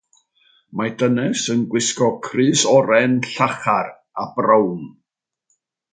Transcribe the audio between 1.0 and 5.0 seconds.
dynes yn gwisgo crys oren llachar a brown.